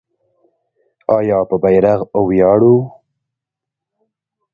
آیا 1.17 1.39
په 1.49 1.55
بیرغ 1.63 1.99
ویاړو؟ 2.27 2.75